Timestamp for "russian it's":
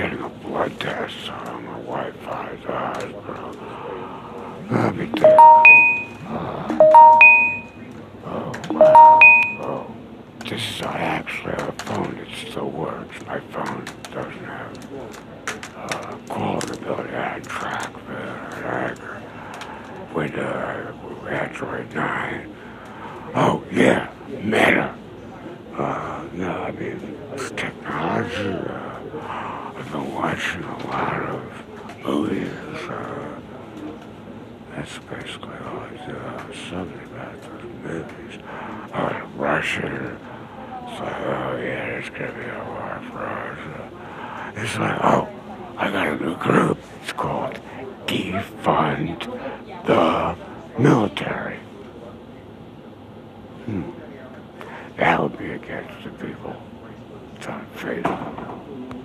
39.36-41.00